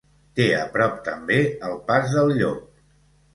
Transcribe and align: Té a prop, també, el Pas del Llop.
Té 0.37 0.45
a 0.59 0.61
prop, 0.77 0.95
també, 1.07 1.37
el 1.69 1.77
Pas 1.91 2.17
del 2.17 2.33
Llop. 2.41 2.67